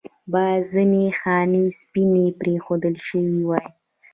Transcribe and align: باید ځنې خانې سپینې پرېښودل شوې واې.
باید 0.31 0.61
ځنې 0.73 1.05
خانې 1.19 1.63
سپینې 1.79 2.25
پرېښودل 2.39 2.95
شوې 3.07 3.39
واې. 3.47 3.67